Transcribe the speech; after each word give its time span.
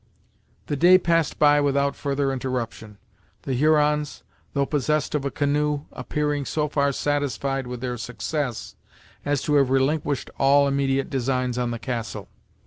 The 0.65 0.75
day 0.75 0.97
passed 0.97 1.37
by 1.37 1.61
without 1.61 1.95
further 1.95 2.33
interruption, 2.33 2.97
the 3.43 3.53
Hurons, 3.53 4.23
though 4.53 4.65
possessed 4.65 5.13
of 5.13 5.25
a 5.25 5.29
canoe, 5.29 5.85
appearing 5.91 6.45
so 6.45 6.67
far 6.67 6.91
satisfied 6.91 7.67
with 7.67 7.81
their 7.81 7.99
success 7.99 8.75
as 9.23 9.43
to 9.43 9.53
have 9.57 9.69
relinquished 9.69 10.31
all 10.39 10.67
immediate 10.67 11.11
designs 11.11 11.59
on 11.59 11.69
the 11.69 11.77
castle. 11.77 12.29